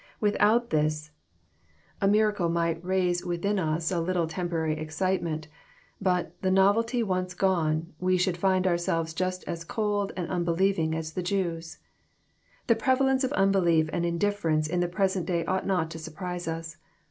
[0.19, 1.11] Without this,
[2.01, 3.77] a miracle might raise within ns a JOHN, CHAP.
[3.77, 3.87] xn.
[3.87, 5.47] 359 little temporary excitement;
[6.01, 11.13] but, the novelty once gone, we should find ourselves just as cold and unbelieving as
[11.13, 11.77] the Jews.
[12.65, 16.77] The prevalence of unbelief and indifference in the present day ought not to surprise us.